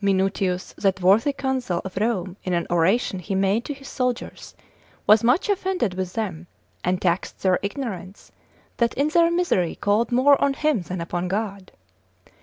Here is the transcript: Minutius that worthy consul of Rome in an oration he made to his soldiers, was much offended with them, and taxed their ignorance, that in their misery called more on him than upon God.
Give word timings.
Minutius 0.00 0.72
that 0.78 1.02
worthy 1.02 1.34
consul 1.34 1.82
of 1.84 1.98
Rome 1.98 2.38
in 2.42 2.54
an 2.54 2.66
oration 2.70 3.18
he 3.18 3.34
made 3.34 3.66
to 3.66 3.74
his 3.74 3.86
soldiers, 3.86 4.54
was 5.06 5.22
much 5.22 5.50
offended 5.50 5.92
with 5.92 6.14
them, 6.14 6.46
and 6.82 7.02
taxed 7.02 7.42
their 7.42 7.58
ignorance, 7.60 8.32
that 8.78 8.94
in 8.94 9.08
their 9.08 9.30
misery 9.30 9.74
called 9.74 10.10
more 10.10 10.42
on 10.42 10.54
him 10.54 10.80
than 10.80 11.02
upon 11.02 11.28
God. 11.28 11.70